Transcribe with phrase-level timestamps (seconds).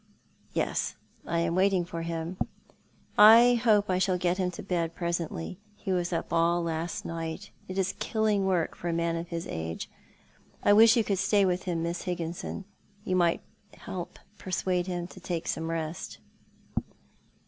[0.53, 0.95] "Yes,
[1.27, 2.37] I am waiting for liim.
[3.19, 5.37] I hope I shall get him to bed" Grudged I so nnick to die?"
[5.85, 5.85] 143 presently.
[5.85, 7.51] He was up all last night.
[7.67, 9.91] It is killing work for a raan of his age.
[10.63, 12.65] I wish yon could stay with him, ^liss Higgin son.
[13.05, 13.41] You might
[13.75, 16.17] help to persuade him to take some rest."